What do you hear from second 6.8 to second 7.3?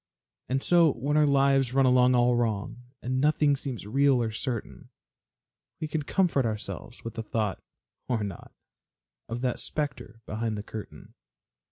with the